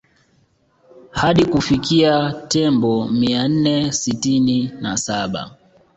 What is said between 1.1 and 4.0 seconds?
Hadi kufikia Tembo mia nne